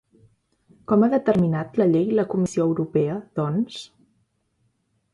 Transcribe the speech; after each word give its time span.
Com 0.91 1.05
ha 1.05 1.09
determinat 1.11 1.77
la 1.83 1.87
llei 1.91 2.09
la 2.21 2.27
Comissió 2.33 2.67
Europea, 2.73 3.21
doncs? 3.41 3.81